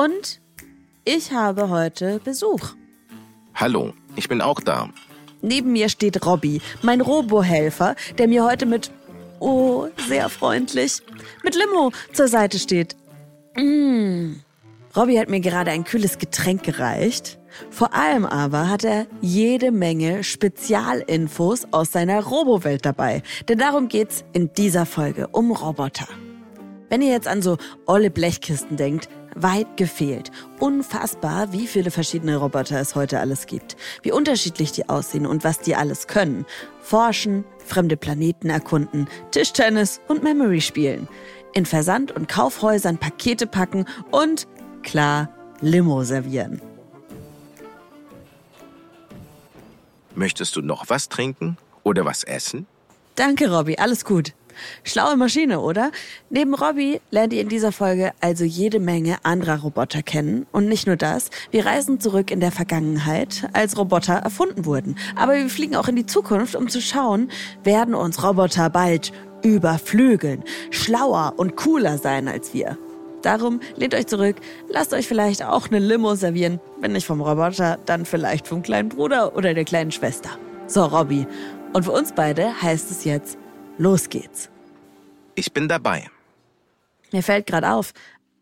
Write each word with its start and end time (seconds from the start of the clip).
und 0.00 0.40
ich 1.04 1.32
habe 1.32 1.68
heute 1.68 2.20
Besuch. 2.24 2.74
Hallo, 3.54 3.92
ich 4.16 4.28
bin 4.28 4.40
auch 4.40 4.60
da. 4.60 4.88
Neben 5.42 5.72
mir 5.72 5.88
steht 5.90 6.24
Robby, 6.24 6.62
mein 6.82 7.02
Robohelfer, 7.02 7.96
der 8.16 8.28
mir 8.28 8.44
heute 8.44 8.64
mit, 8.64 8.90
oh, 9.40 9.88
sehr 10.08 10.28
freundlich, 10.30 11.02
mit 11.42 11.54
Limo 11.54 11.92
zur 12.12 12.28
Seite 12.28 12.58
steht. 12.58 12.96
Mmh. 13.56 14.36
Robby 14.96 15.16
hat 15.16 15.28
mir 15.28 15.40
gerade 15.40 15.70
ein 15.70 15.84
kühles 15.84 16.18
Getränk 16.18 16.62
gereicht. 16.62 17.38
Vor 17.70 17.94
allem 17.94 18.24
aber 18.24 18.68
hat 18.68 18.84
er 18.84 19.06
jede 19.20 19.70
Menge 19.70 20.24
Spezialinfos 20.24 21.66
aus 21.72 21.92
seiner 21.92 22.24
Robowelt 22.24 22.86
dabei. 22.86 23.22
Denn 23.48 23.58
darum 23.58 23.88
geht's 23.88 24.24
in 24.32 24.52
dieser 24.54 24.86
Folge 24.86 25.28
um 25.28 25.50
Roboter. 25.52 26.08
Wenn 26.88 27.02
ihr 27.02 27.10
jetzt 27.10 27.28
an 27.28 27.40
so 27.40 27.56
olle 27.86 28.10
Blechkisten 28.10 28.76
denkt, 28.76 29.08
weit 29.34 29.76
gefehlt. 29.76 30.30
Unfassbar, 30.58 31.52
wie 31.52 31.66
viele 31.66 31.90
verschiedene 31.90 32.36
Roboter 32.36 32.80
es 32.80 32.94
heute 32.94 33.20
alles 33.20 33.46
gibt. 33.46 33.76
Wie 34.02 34.12
unterschiedlich 34.12 34.72
die 34.72 34.88
aussehen 34.88 35.26
und 35.26 35.44
was 35.44 35.60
die 35.60 35.76
alles 35.76 36.06
können. 36.06 36.46
Forschen, 36.80 37.44
fremde 37.64 37.96
Planeten 37.96 38.50
erkunden, 38.50 39.08
Tischtennis 39.30 40.00
und 40.08 40.22
Memory 40.22 40.60
spielen. 40.60 41.08
In 41.52 41.66
Versand- 41.66 42.12
und 42.12 42.28
Kaufhäusern 42.28 42.98
Pakete 42.98 43.46
packen 43.46 43.86
und, 44.10 44.46
klar, 44.82 45.28
Limo 45.60 46.04
servieren. 46.04 46.62
Möchtest 50.14 50.56
du 50.56 50.62
noch 50.62 50.88
was 50.88 51.08
trinken 51.08 51.56
oder 51.82 52.04
was 52.04 52.24
essen? 52.24 52.66
Danke, 53.14 53.50
Robby, 53.50 53.76
alles 53.76 54.04
gut. 54.04 54.32
Schlaue 54.84 55.16
Maschine, 55.16 55.60
oder? 55.60 55.90
Neben 56.28 56.54
Robby 56.54 57.00
lernt 57.10 57.32
ihr 57.32 57.40
in 57.40 57.48
dieser 57.48 57.72
Folge 57.72 58.12
also 58.20 58.44
jede 58.44 58.80
Menge 58.80 59.16
anderer 59.22 59.60
Roboter 59.60 60.02
kennen. 60.02 60.46
Und 60.52 60.66
nicht 60.66 60.86
nur 60.86 60.96
das, 60.96 61.30
wir 61.50 61.66
reisen 61.66 62.00
zurück 62.00 62.30
in 62.30 62.40
der 62.40 62.52
Vergangenheit, 62.52 63.48
als 63.52 63.76
Roboter 63.76 64.14
erfunden 64.14 64.64
wurden. 64.64 64.96
Aber 65.16 65.34
wir 65.34 65.48
fliegen 65.48 65.76
auch 65.76 65.88
in 65.88 65.96
die 65.96 66.06
Zukunft, 66.06 66.54
um 66.54 66.68
zu 66.68 66.80
schauen, 66.80 67.30
werden 67.64 67.94
uns 67.94 68.22
Roboter 68.22 68.70
bald 68.70 69.12
überflügeln, 69.42 70.44
schlauer 70.70 71.34
und 71.36 71.56
cooler 71.56 71.98
sein 71.98 72.28
als 72.28 72.52
wir. 72.52 72.76
Darum 73.22 73.60
lehnt 73.76 73.94
euch 73.94 74.06
zurück, 74.06 74.36
lasst 74.68 74.94
euch 74.94 75.06
vielleicht 75.06 75.44
auch 75.44 75.68
eine 75.68 75.78
Limo 75.78 76.14
servieren. 76.14 76.58
Wenn 76.80 76.92
nicht 76.92 77.06
vom 77.06 77.20
Roboter, 77.20 77.78
dann 77.84 78.06
vielleicht 78.06 78.48
vom 78.48 78.62
kleinen 78.62 78.88
Bruder 78.88 79.36
oder 79.36 79.52
der 79.52 79.64
kleinen 79.64 79.92
Schwester. 79.92 80.30
So, 80.66 80.84
Robby. 80.84 81.26
Und 81.72 81.84
für 81.84 81.92
uns 81.92 82.12
beide 82.12 82.62
heißt 82.62 82.90
es 82.90 83.04
jetzt, 83.04 83.38
los 83.80 84.08
geht's. 84.08 84.50
Ich 85.34 85.52
bin 85.52 85.66
dabei. 85.66 86.08
Mir 87.12 87.22
fällt 87.22 87.46
gerade 87.46 87.70
auf, 87.70 87.92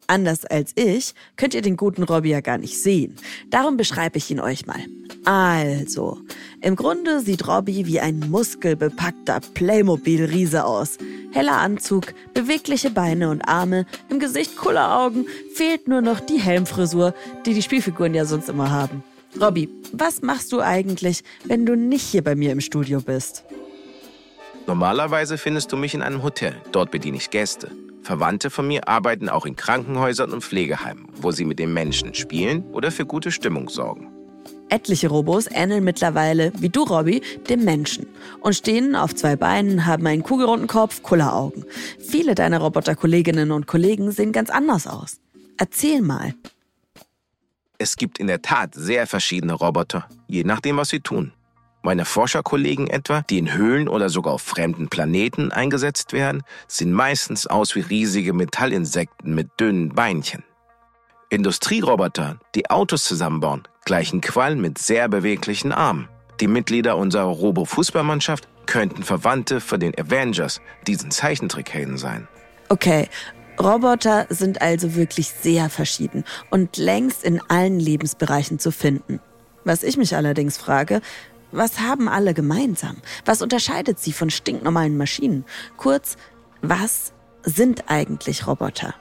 anders 0.08 0.44
als 0.44 0.72
ich, 0.75 1.14
könnt 1.36 1.55
ihr 1.55 1.62
den 1.62 1.77
guten 1.77 2.03
Robby 2.03 2.31
ja 2.31 2.41
gar 2.41 2.58
nicht 2.58 2.83
sehen. 2.83 3.14
Darum 3.50 3.77
beschreibe 3.77 4.19
ich 4.19 4.31
ihn 4.31 4.41
euch 4.41 4.66
mal. 4.66 4.81
Also, 5.25 6.19
im 6.61 6.75
Grunde 6.75 7.20
sieht 7.20 7.47
Robby 7.47 7.86
wie 7.86 8.00
ein 8.00 8.19
muskelbepackter 8.31 9.41
Playmobil-Riese 9.54 10.65
aus. 10.65 10.98
Heller 11.31 11.59
Anzug, 11.59 12.15
bewegliche 12.34 12.91
Beine 12.91 13.31
und 13.31 13.43
Arme, 13.43 13.87
im 14.09 14.19
Gesicht 14.19 14.56
Kulleraugen, 14.56 15.27
fehlt 15.54 15.87
nur 15.87 16.00
noch 16.00 16.21
die 16.21 16.41
Helmfrisur, 16.41 17.15
die 17.47 17.54
die 17.54 17.62
Spielfiguren 17.62 18.15
ja 18.15 18.25
sonst 18.25 18.48
immer 18.48 18.71
haben. 18.71 19.04
Robby, 19.41 19.69
was 19.93 20.22
machst 20.22 20.53
du 20.53 20.60
eigentlich, 20.60 21.22
wenn 21.44 21.65
du 21.65 21.77
nicht 21.77 22.03
hier 22.03 22.25
bei 22.25 22.34
mir 22.34 22.50
im 22.50 22.60
Studio 22.60 23.00
bist? 23.00 23.44
Normalerweise 24.68 25.38
findest 25.38 25.72
du 25.72 25.78
mich 25.78 25.94
in 25.94 26.02
einem 26.02 26.22
Hotel. 26.22 26.54
Dort 26.72 26.90
bediene 26.90 27.16
ich 27.16 27.30
Gäste. 27.30 27.70
Verwandte 28.02 28.50
von 28.50 28.68
mir 28.68 28.86
arbeiten 28.86 29.30
auch 29.30 29.46
in 29.46 29.56
Krankenhäusern 29.56 30.30
und 30.30 30.44
Pflegeheimen, 30.44 31.08
wo 31.16 31.30
sie 31.30 31.46
mit 31.46 31.58
den 31.58 31.72
Menschen 31.72 32.12
spielen 32.12 32.62
oder 32.72 32.90
für 32.90 33.06
gute 33.06 33.32
Stimmung 33.32 33.70
sorgen. 33.70 34.12
Etliche 34.68 35.08
Robos 35.08 35.46
ähneln 35.50 35.84
mittlerweile, 35.84 36.52
wie 36.58 36.68
du, 36.68 36.82
Robby, 36.82 37.22
dem 37.48 37.64
Menschen 37.64 38.08
und 38.40 38.56
stehen 38.56 38.94
auf 38.94 39.14
zwei 39.14 39.36
Beinen, 39.36 39.86
haben 39.86 40.06
einen 40.06 40.22
kugelrunden 40.22 40.66
Kopf, 40.66 41.02
Kulleraugen. 41.02 41.64
Viele 41.98 42.34
deiner 42.34 42.58
Roboterkolleginnen 42.58 43.52
und 43.52 43.66
Kollegen 43.66 44.12
sehen 44.12 44.32
ganz 44.32 44.50
anders 44.50 44.86
aus. 44.86 45.18
Erzähl 45.56 46.02
mal. 46.02 46.34
Es 47.78 47.96
gibt 47.96 48.18
in 48.18 48.26
der 48.26 48.42
Tat 48.42 48.74
sehr 48.74 49.06
verschiedene 49.06 49.54
Roboter, 49.54 50.06
je 50.26 50.44
nachdem, 50.44 50.76
was 50.76 50.90
sie 50.90 51.00
tun. 51.00 51.32
Meine 51.83 52.05
Forscherkollegen 52.05 52.89
etwa, 52.89 53.22
die 53.22 53.39
in 53.39 53.55
Höhlen 53.55 53.89
oder 53.89 54.09
sogar 54.09 54.34
auf 54.34 54.43
fremden 54.43 54.89
Planeten 54.89 55.53
eingesetzt 55.53 56.12
werden, 56.12 56.43
sehen 56.66 56.93
meistens 56.93 57.47
aus 57.47 57.75
wie 57.77 57.81
riesige 57.81 58.33
Metallinsekten 58.33 59.34
mit 59.34 59.49
dünnen 59.61 59.94
Beinchen. 59.94 60.43
Industrieroboter, 61.31 62.41
die 62.55 62.71
Autos 62.71 63.05
zusammenbauen, 63.05 63.69
gleichen 63.84 64.21
Quallen 64.21 64.61
mit 64.61 64.78
sehr 64.78 65.09
beweglichen 65.09 65.72
Armen. 65.72 66.09
Die 66.41 66.49
Mitglieder 66.49 66.97
unserer 66.97 67.25
Robo-Fußballmannschaft 67.25 68.49
könnten 68.66 69.03
Verwandte 69.03 69.60
von 69.60 69.81
den 69.81 69.99
Avengers, 69.99 70.60
diesen 70.87 71.10
Zeichentrickhelden 71.10 71.97
sein. 71.97 72.28
Okay, 72.69 73.09
Roboter 73.59 74.27
sind 74.28 74.62
also 74.62 74.95
wirklich 74.95 75.31
sehr 75.31 75.69
verschieden 75.71 76.25
und 76.50 76.77
längst 76.77 77.25
in 77.25 77.41
allen 77.49 77.81
Lebensbereichen 77.81 78.59
zu 78.59 78.71
finden. 78.71 79.21
Was 79.65 79.83
ich 79.83 79.97
mich 79.97 80.15
allerdings 80.15 80.56
frage, 80.56 81.00
was 81.53 81.81
haben 81.81 82.09
alle 82.09 82.34
gemeinsam? 82.34 82.97
Was 83.25 83.42
unterscheidet 83.42 83.98
sie 83.98 84.12
von 84.12 84.31
stinknormalen 84.31 84.97
Maschinen? 84.97 85.44
Kurz, 85.76 86.16
was 86.62 87.12
sind 87.42 87.84
eigentlich 87.88 88.47
Roboter? 88.47 88.94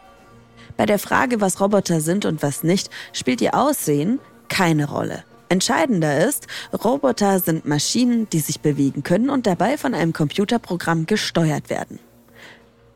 Bei 0.78 0.86
der 0.86 1.00
Frage, 1.00 1.42
was 1.42 1.60
Roboter 1.60 2.02
sind 2.02 2.26
und 2.26 2.44
was 2.44 2.64
nicht, 2.64 2.90
spielt 3.12 3.42
ihr 3.42 3.56
Aussehen 3.56 4.20
keine 4.48 4.90
Rolle. 4.90 5.24
Entscheidender 5.50 6.26
ist, 6.28 6.48
Roboter 6.74 7.40
sind 7.40 7.66
Maschinen, 7.66 8.30
die 8.30 8.40
sich 8.40 8.60
bewegen 8.60 9.04
können 9.04 9.30
und 9.30 9.48
dabei 9.48 9.78
von 9.78 9.94
einem 9.94 10.14
Computerprogramm 10.14 11.06
gesteuert 11.06 11.70
werden. 11.70 12.00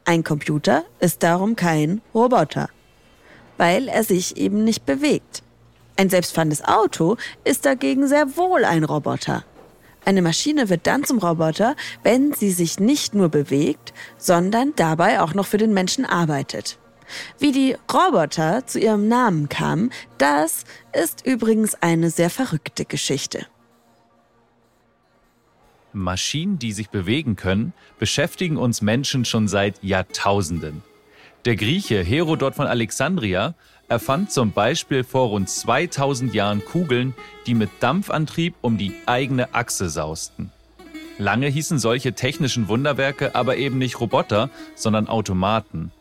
Ein 0.03 0.23
Computer 0.23 0.83
ist 0.99 1.23
darum 1.23 1.55
kein 1.55 2.01
Roboter, 2.13 2.69
weil 3.57 3.87
er 3.87 4.03
sich 4.03 4.37
eben 4.37 4.63
nicht 4.63 4.85
bewegt. 4.85 5.43
Ein 6.01 6.09
selbstfahrendes 6.09 6.63
Auto 6.63 7.17
ist 7.43 7.63
dagegen 7.63 8.07
sehr 8.07 8.35
wohl 8.35 8.65
ein 8.65 8.83
Roboter. 8.83 9.45
Eine 10.03 10.23
Maschine 10.23 10.67
wird 10.67 10.87
dann 10.87 11.03
zum 11.03 11.19
Roboter, 11.19 11.75
wenn 12.01 12.33
sie 12.33 12.49
sich 12.49 12.79
nicht 12.79 13.13
nur 13.13 13.29
bewegt, 13.29 13.93
sondern 14.17 14.73
dabei 14.75 15.21
auch 15.21 15.35
noch 15.35 15.45
für 15.45 15.59
den 15.59 15.75
Menschen 15.75 16.05
arbeitet. 16.05 16.79
Wie 17.37 17.51
die 17.51 17.75
Roboter 17.93 18.65
zu 18.65 18.79
ihrem 18.79 19.09
Namen 19.09 19.47
kamen, 19.47 19.91
das 20.17 20.63
ist 20.91 21.23
übrigens 21.23 21.75
eine 21.83 22.09
sehr 22.09 22.31
verrückte 22.31 22.85
Geschichte. 22.85 23.45
Maschinen, 25.93 26.57
die 26.57 26.71
sich 26.71 26.89
bewegen 26.89 27.35
können, 27.35 27.73
beschäftigen 27.99 28.57
uns 28.57 28.81
Menschen 28.81 29.23
schon 29.23 29.47
seit 29.47 29.83
Jahrtausenden. 29.83 30.81
Der 31.45 31.55
Grieche 31.55 32.03
Herodot 32.03 32.55
von 32.55 32.65
Alexandria 32.65 33.53
erfand 33.91 34.31
zum 34.31 34.53
Beispiel 34.53 35.03
vor 35.03 35.27
rund 35.27 35.49
2000 35.49 36.33
Jahren 36.33 36.63
Kugeln, 36.63 37.13
die 37.45 37.53
mit 37.53 37.69
Dampfantrieb 37.81 38.55
um 38.61 38.77
die 38.77 38.93
eigene 39.05 39.53
Achse 39.53 39.89
sausten. 39.89 40.49
Lange 41.17 41.47
hießen 41.47 41.77
solche 41.77 42.13
technischen 42.13 42.69
Wunderwerke 42.69 43.35
aber 43.35 43.57
eben 43.57 43.77
nicht 43.77 43.99
Roboter, 43.99 44.49
sondern 44.75 45.09
Automaten. 45.09 45.91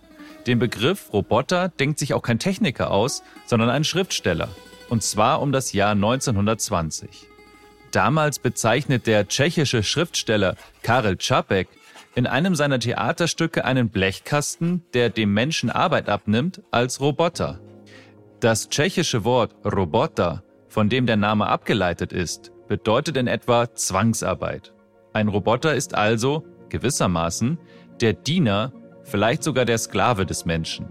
Den 0.47 0.61
Begriff 0.61 1.13
Roboter 1.13 1.69
denkt 1.69 1.99
sich 1.99 2.15
auch 2.15 2.23
kein 2.23 2.39
Techniker 2.39 2.93
aus, 2.93 3.25
sondern 3.45 3.71
ein 3.71 3.83
Schriftsteller. 3.83 4.49
Und 4.89 5.03
zwar 5.03 5.43
um 5.43 5.51
das 5.51 5.73
Jahr 5.73 5.91
1920. 5.91 7.27
Damals 7.91 8.39
bezeichnet 8.39 9.09
der 9.09 9.27
tschechische 9.27 9.83
Schriftsteller 9.83 10.55
Karel 10.83 11.17
Čapek 11.17 11.67
in 12.15 12.29
einem 12.29 12.55
seiner 12.55 12.79
Theaterstücke 12.79 13.65
einen 13.65 13.89
Blechkasten, 13.89 14.85
der 14.95 15.11
dem 15.11 15.35
Menschen 15.35 15.71
Arbeit 15.71 16.09
abnimmt, 16.09 16.63
als 16.71 17.01
Roboter. 17.01 17.59
Das 18.41 18.71
tschechische 18.71 19.25
Wort 19.25 19.55
Roboter, 19.67 20.43
von 20.67 20.89
dem 20.89 21.05
der 21.05 21.19
Name 21.19 21.47
abgeleitet 21.47 22.15
ist, 22.15 22.53
bedeutet 22.69 23.19
in 23.19 23.27
etwa 23.27 23.75
Zwangsarbeit. 23.75 24.73
Ein 25.13 25.29
Roboter 25.29 25.75
ist 25.75 25.95
also, 25.95 26.47
gewissermaßen, 26.71 27.59
der 28.01 28.15
Diener, 28.15 28.73
vielleicht 29.03 29.43
sogar 29.43 29.67
der 29.67 29.77
Sklave 29.77 30.25
des 30.25 30.47
Menschen. 30.47 30.89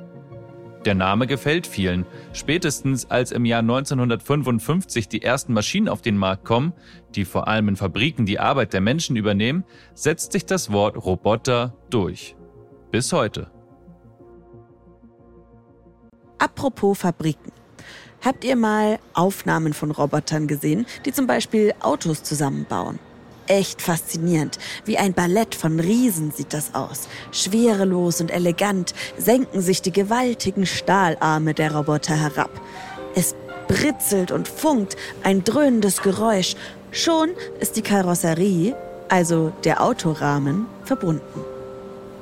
Der 0.85 0.93
Name 0.93 1.25
gefällt 1.25 1.65
vielen. 1.65 2.05
Spätestens 2.33 3.09
als 3.09 3.31
im 3.31 3.45
Jahr 3.45 3.61
1955 3.61 5.09
die 5.09 5.23
ersten 5.23 5.53
Maschinen 5.53 5.89
auf 5.89 6.03
den 6.03 6.17
Markt 6.17 6.45
kommen, 6.45 6.73
die 7.15 7.25
vor 7.25 7.47
allem 7.47 7.69
in 7.69 7.75
Fabriken 7.75 8.27
die 8.27 8.39
Arbeit 8.39 8.73
der 8.73 8.81
Menschen 8.81 9.15
übernehmen, 9.15 9.65
setzt 9.95 10.33
sich 10.33 10.45
das 10.45 10.71
Wort 10.71 11.03
Roboter 11.03 11.73
durch. 11.89 12.35
Bis 12.91 13.11
heute. 13.11 13.49
Apropos 16.39 16.97
Fabriken. 16.97 17.51
Habt 18.21 18.43
ihr 18.43 18.55
mal 18.55 18.99
Aufnahmen 19.13 19.73
von 19.73 19.91
Robotern 19.91 20.47
gesehen, 20.47 20.85
die 21.05 21.13
zum 21.13 21.27
Beispiel 21.27 21.73
Autos 21.81 22.23
zusammenbauen? 22.23 22.99
echt 23.49 23.81
faszinierend. 23.81 24.59
Wie 24.85 24.97
ein 24.97 25.13
Ballett 25.13 25.55
von 25.55 25.79
Riesen 25.79 26.31
sieht 26.31 26.53
das 26.53 26.75
aus. 26.75 27.09
Schwerelos 27.31 28.21
und 28.21 28.29
elegant 28.31 28.93
senken 29.17 29.61
sich 29.61 29.81
die 29.81 29.91
gewaltigen 29.91 30.67
Stahlarme 30.67 31.53
der 31.53 31.75
Roboter 31.75 32.15
herab. 32.15 32.51
Es 33.15 33.35
britzelt 33.67 34.31
und 34.31 34.47
funkt 34.47 34.95
ein 35.23 35.43
dröhnendes 35.43 36.01
Geräusch. 36.01 36.55
Schon 36.91 37.31
ist 37.59 37.75
die 37.75 37.81
Karosserie, 37.81 38.75
also 39.09 39.51
der 39.63 39.81
Autorahmen, 39.81 40.67
verbunden 40.83 41.43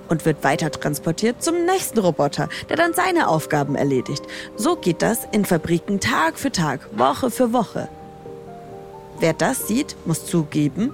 und 0.10 0.26
wird 0.26 0.44
weiter 0.44 0.72
transportiert 0.72 1.44
zum 1.44 1.66
nächsten 1.66 2.00
Roboter, 2.00 2.50
der 2.70 2.78
dann 2.78 2.94
seine 2.94 3.28
Aufgaben 3.28 3.76
erledigt. 3.76 4.24
So 4.56 4.76
geht 4.76 5.02
das 5.02 5.28
in 5.32 5.46
Fabriken 5.46 6.00
Tag 6.00 6.40
für 6.40 6.52
Tag, 6.52 6.88
Woche 6.98 7.32
für 7.32 7.54
Woche. 7.54 7.90
Wer 9.20 9.34
das 9.34 9.68
sieht, 9.68 9.96
muss 10.06 10.26
zugeben, 10.26 10.94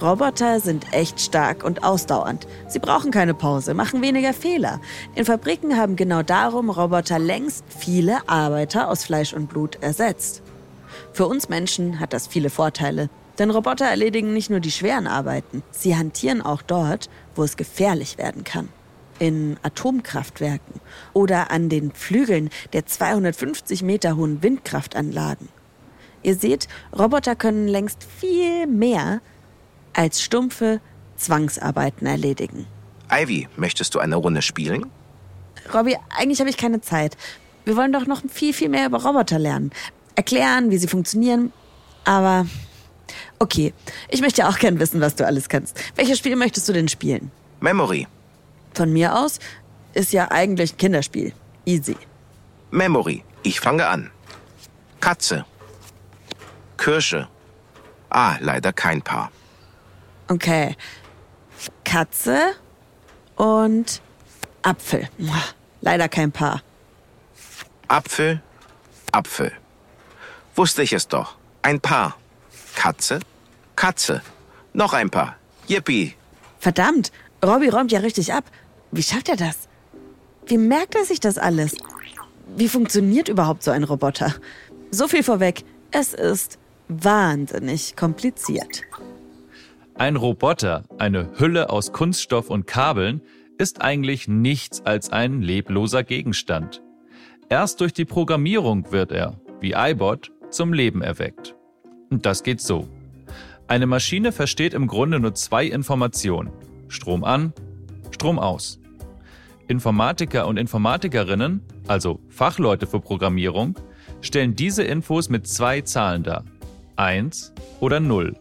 Roboter 0.00 0.58
sind 0.60 0.92
echt 0.92 1.20
stark 1.20 1.64
und 1.64 1.84
ausdauernd. 1.84 2.46
Sie 2.66 2.78
brauchen 2.78 3.10
keine 3.10 3.34
Pause, 3.34 3.74
machen 3.74 4.02
weniger 4.02 4.32
Fehler. 4.32 4.80
In 5.14 5.24
Fabriken 5.24 5.76
haben 5.76 5.96
genau 5.96 6.22
darum 6.22 6.70
Roboter 6.70 7.18
längst 7.18 7.64
viele 7.68 8.28
Arbeiter 8.28 8.88
aus 8.88 9.04
Fleisch 9.04 9.32
und 9.32 9.48
Blut 9.48 9.78
ersetzt. 9.80 10.42
Für 11.12 11.26
uns 11.26 11.48
Menschen 11.48 12.00
hat 12.00 12.12
das 12.12 12.26
viele 12.26 12.50
Vorteile. 12.50 13.08
Denn 13.38 13.50
Roboter 13.50 13.86
erledigen 13.86 14.32
nicht 14.32 14.50
nur 14.50 14.60
die 14.60 14.70
schweren 14.70 15.06
Arbeiten, 15.06 15.62
sie 15.70 15.96
hantieren 15.96 16.40
auch 16.40 16.62
dort, 16.62 17.10
wo 17.34 17.42
es 17.42 17.56
gefährlich 17.56 18.18
werden 18.18 18.44
kann. 18.44 18.68
In 19.18 19.56
Atomkraftwerken 19.62 20.80
oder 21.12 21.50
an 21.50 21.68
den 21.68 21.92
Flügeln 21.92 22.50
der 22.72 22.86
250 22.86 23.82
Meter 23.82 24.16
hohen 24.16 24.42
Windkraftanlagen. 24.42 25.48
Ihr 26.22 26.36
seht, 26.36 26.68
Roboter 26.96 27.36
können 27.36 27.68
längst 27.68 28.04
viel 28.18 28.66
mehr 28.66 29.20
als 29.92 30.22
stumpfe 30.22 30.80
Zwangsarbeiten 31.16 32.06
erledigen. 32.06 32.66
Ivy, 33.10 33.48
möchtest 33.56 33.94
du 33.94 33.98
eine 33.98 34.16
Runde 34.16 34.42
spielen? 34.42 34.86
Robby, 35.72 35.96
eigentlich 36.16 36.40
habe 36.40 36.50
ich 36.50 36.56
keine 36.56 36.80
Zeit. 36.80 37.16
Wir 37.64 37.76
wollen 37.76 37.92
doch 37.92 38.06
noch 38.06 38.22
viel, 38.28 38.52
viel 38.52 38.68
mehr 38.68 38.86
über 38.86 39.02
Roboter 39.02 39.38
lernen. 39.38 39.70
Erklären, 40.14 40.70
wie 40.70 40.78
sie 40.78 40.88
funktionieren. 40.88 41.52
Aber 42.04 42.46
okay, 43.38 43.72
ich 44.08 44.20
möchte 44.20 44.48
auch 44.48 44.58
gern 44.58 44.78
wissen, 44.80 45.00
was 45.00 45.14
du 45.14 45.26
alles 45.26 45.48
kannst. 45.48 45.80
Welches 45.96 46.18
Spiel 46.18 46.36
möchtest 46.36 46.68
du 46.68 46.72
denn 46.72 46.88
spielen? 46.88 47.30
Memory. 47.60 48.06
Von 48.74 48.92
mir 48.92 49.16
aus 49.16 49.38
ist 49.94 50.12
ja 50.12 50.30
eigentlich 50.30 50.74
ein 50.74 50.76
Kinderspiel. 50.76 51.32
Easy. 51.64 51.96
Memory. 52.70 53.24
Ich 53.42 53.60
fange 53.60 53.86
an. 53.86 54.10
Katze. 55.00 55.44
Kirsche. 56.76 57.28
Ah, 58.10 58.36
leider 58.40 58.72
kein 58.72 59.02
Paar. 59.02 59.30
Okay. 60.28 60.76
Katze 61.84 62.54
und 63.36 64.00
Apfel. 64.62 65.08
Leider 65.80 66.08
kein 66.08 66.32
Paar. 66.32 66.62
Apfel, 67.88 68.42
Apfel. 69.12 69.52
Wusste 70.54 70.82
ich 70.82 70.92
es 70.92 71.08
doch. 71.08 71.36
Ein 71.62 71.80
Paar. 71.80 72.16
Katze, 72.74 73.20
Katze. 73.76 74.22
Noch 74.72 74.92
ein 74.92 75.10
Paar. 75.10 75.36
Yippie. 75.68 76.14
Verdammt, 76.58 77.12
Robby 77.44 77.68
räumt 77.68 77.92
ja 77.92 78.00
richtig 78.00 78.32
ab. 78.32 78.44
Wie 78.90 79.02
schafft 79.02 79.28
er 79.28 79.36
das? 79.36 79.68
Wie 80.46 80.58
merkt 80.58 80.94
er 80.94 81.04
sich 81.04 81.20
das 81.20 81.38
alles? 81.38 81.74
Wie 82.56 82.68
funktioniert 82.68 83.28
überhaupt 83.28 83.62
so 83.62 83.70
ein 83.70 83.84
Roboter? 83.84 84.34
So 84.90 85.08
viel 85.08 85.22
vorweg, 85.22 85.64
es 85.90 86.12
ist 86.12 86.58
wahnsinnig 86.88 87.96
kompliziert. 87.96 88.82
Ein 89.94 90.16
Roboter, 90.16 90.84
eine 90.98 91.30
Hülle 91.38 91.70
aus 91.70 91.92
Kunststoff 91.92 92.50
und 92.50 92.66
Kabeln, 92.66 93.22
ist 93.58 93.80
eigentlich 93.80 94.28
nichts 94.28 94.84
als 94.84 95.10
ein 95.10 95.40
lebloser 95.40 96.02
Gegenstand. 96.02 96.82
Erst 97.48 97.80
durch 97.80 97.92
die 97.92 98.04
Programmierung 98.04 98.90
wird 98.90 99.12
er, 99.12 99.38
wie 99.60 99.72
iBot, 99.72 100.32
zum 100.50 100.72
Leben 100.72 101.02
erweckt. 101.02 101.53
Und 102.14 102.24
das 102.24 102.44
geht 102.44 102.60
so. 102.60 102.86
Eine 103.66 103.86
Maschine 103.86 104.30
versteht 104.30 104.72
im 104.72 104.86
Grunde 104.86 105.18
nur 105.18 105.34
zwei 105.34 105.66
Informationen. 105.66 106.52
Strom 106.86 107.24
an, 107.24 107.52
Strom 108.12 108.38
aus. 108.38 108.78
Informatiker 109.66 110.46
und 110.46 110.56
Informatikerinnen, 110.56 111.60
also 111.88 112.20
Fachleute 112.28 112.86
für 112.86 113.00
Programmierung, 113.00 113.74
stellen 114.20 114.54
diese 114.54 114.84
Infos 114.84 115.28
mit 115.28 115.48
zwei 115.48 115.80
Zahlen 115.80 116.22
dar. 116.22 116.44
1 116.94 117.52
oder 117.80 117.98
0. 117.98 118.36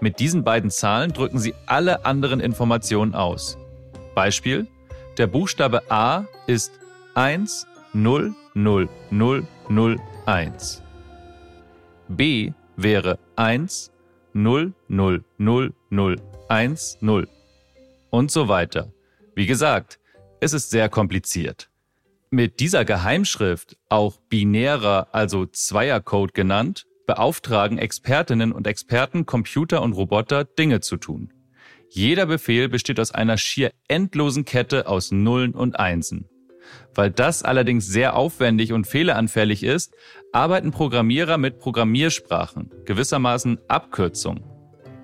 Mit 0.00 0.20
diesen 0.20 0.42
beiden 0.42 0.70
Zahlen 0.70 1.12
drücken 1.12 1.38
Sie 1.38 1.52
alle 1.66 2.06
anderen 2.06 2.40
Informationen 2.40 3.14
aus. 3.14 3.58
Beispiel: 4.14 4.66
Der 5.18 5.26
Buchstabe 5.26 5.90
A 5.90 6.24
ist 6.46 6.72
1 7.12 7.66
0 7.92 8.34
0 8.54 8.88
0 9.10 9.46
0 9.68 9.96
1. 10.24 10.82
B 12.08 12.52
wäre 12.78 13.18
1 13.36 13.92
0 14.32 14.72
0 14.86 15.24
0 15.36 15.74
0 15.90 16.16
1 16.48 16.98
0 17.00 17.28
und 18.10 18.30
so 18.30 18.48
weiter. 18.48 18.92
Wie 19.34 19.46
gesagt, 19.46 19.98
es 20.40 20.52
ist 20.52 20.70
sehr 20.70 20.88
kompliziert. 20.88 21.70
Mit 22.30 22.60
dieser 22.60 22.84
Geheimschrift, 22.84 23.76
auch 23.88 24.18
binärer, 24.28 25.08
also 25.12 25.46
Zweiercode 25.46 26.34
genannt, 26.34 26.86
beauftragen 27.06 27.78
Expertinnen 27.78 28.52
und 28.52 28.66
Experten 28.66 29.26
Computer 29.26 29.82
und 29.82 29.94
Roboter 29.94 30.44
Dinge 30.44 30.80
zu 30.80 30.98
tun. 30.98 31.32
Jeder 31.90 32.26
Befehl 32.26 32.68
besteht 32.68 33.00
aus 33.00 33.12
einer 33.12 33.38
schier 33.38 33.72
endlosen 33.88 34.44
Kette 34.44 34.86
aus 34.86 35.10
Nullen 35.10 35.54
und 35.54 35.80
Einsen. 35.80 36.28
Weil 36.94 37.10
das 37.10 37.42
allerdings 37.42 37.86
sehr 37.86 38.16
aufwendig 38.16 38.72
und 38.72 38.86
fehleranfällig 38.86 39.62
ist, 39.62 39.94
arbeiten 40.32 40.70
Programmierer 40.70 41.38
mit 41.38 41.58
Programmiersprachen, 41.58 42.70
gewissermaßen 42.84 43.58
Abkürzungen. 43.68 44.44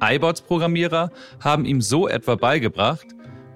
iBots-Programmierer 0.02 1.10
haben 1.40 1.64
ihm 1.64 1.80
so 1.80 2.08
etwa 2.08 2.34
beigebracht, 2.34 3.06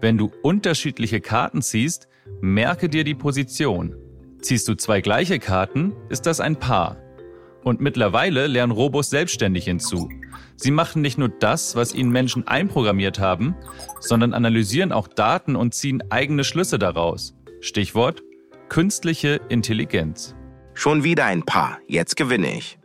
wenn 0.00 0.16
du 0.16 0.30
unterschiedliche 0.42 1.20
Karten 1.20 1.62
ziehst, 1.62 2.08
merke 2.40 2.88
dir 2.88 3.04
die 3.04 3.14
Position. 3.16 3.96
Ziehst 4.40 4.68
du 4.68 4.74
zwei 4.74 5.00
gleiche 5.00 5.40
Karten, 5.40 5.94
ist 6.08 6.26
das 6.26 6.40
ein 6.40 6.56
Paar. 6.56 6.96
Und 7.64 7.80
mittlerweile 7.80 8.46
lernen 8.46 8.72
Robos 8.72 9.10
selbstständig 9.10 9.64
hinzu. 9.64 10.08
Sie 10.56 10.70
machen 10.70 11.02
nicht 11.02 11.18
nur 11.18 11.28
das, 11.28 11.76
was 11.76 11.94
ihnen 11.94 12.10
Menschen 12.10 12.46
einprogrammiert 12.46 13.18
haben, 13.18 13.56
sondern 14.00 14.32
analysieren 14.32 14.92
auch 14.92 15.08
Daten 15.08 15.56
und 15.56 15.74
ziehen 15.74 16.02
eigene 16.10 16.44
Schlüsse 16.44 16.78
daraus. 16.78 17.34
Stichwort 17.60 18.22
künstliche 18.68 19.40
Intelligenz. 19.48 20.34
Schon 20.74 21.02
wieder 21.02 21.24
ein 21.24 21.44
Paar. 21.44 21.78
Jetzt 21.86 22.16
gewinne 22.16 22.56
ich. 22.56 22.78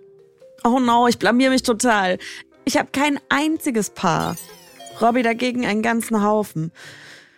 Oh 0.63 0.79
no, 0.79 1.07
ich 1.07 1.19
blamier 1.19 1.49
mich 1.49 1.63
total. 1.63 2.17
Ich 2.65 2.77
habe 2.77 2.89
kein 2.91 3.19
einziges 3.29 3.89
Paar. 3.89 4.35
Robby 5.01 5.21
dagegen 5.21 5.65
einen 5.65 5.81
ganzen 5.81 6.23
Haufen. 6.23 6.71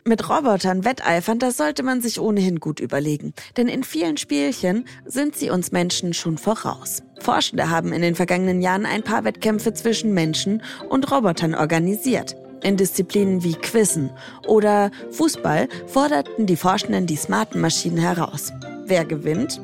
Mit 0.08 0.30
Robotern 0.30 0.86
wetteifern, 0.86 1.39
das 1.39 1.58
sollte 1.58 1.82
man 1.82 2.00
sich 2.00 2.20
ohnehin 2.20 2.60
gut 2.60 2.80
überlegen. 2.80 3.34
Denn 3.58 3.68
in 3.68 3.84
vielen 3.84 4.18
Spielchen 4.18 4.88
sind 5.04 5.36
sie 5.36 5.50
uns 5.50 5.72
Menschen 5.72 6.13
schon 6.13 6.38
voraus. 6.38 7.01
Forschende 7.20 7.72
haben 7.72 7.92
in 7.92 8.04
den 8.04 8.13
vergangenen 8.13 8.62
Jahren 8.62 8.86
ein 8.86 9.01
paar 9.01 9.24
Wettkämpfe 9.24 9.74
zwischen 9.74 10.13
Menschen 10.13 10.62
und 10.89 11.12
Robotern 11.12 11.56
organisiert. 11.56 12.36
In 12.63 12.77
Disziplinen 12.77 13.43
wie 13.43 13.53
Quizzen 13.53 14.09
oder 14.47 14.91
Fußball 15.12 15.67
forderten 15.88 16.45
die 16.45 16.55
Forschenden 16.55 17.05
die 17.05 17.15
smarten 17.15 17.62
Maschinen 17.62 17.97
heraus. 17.97 18.51
Wer 18.85 19.05
gewinnt? 19.05 19.62